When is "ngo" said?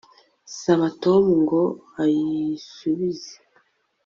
1.41-1.61